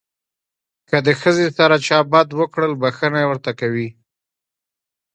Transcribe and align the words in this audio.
که 0.89 0.97
د 1.05 1.09
ښځې 1.21 1.47
سره 1.57 1.75
چا 1.87 1.99
بد 2.11 2.27
وکړل 2.39 2.71
بښنه 2.81 3.21
ورته 3.29 3.51
کوي. 3.59 3.89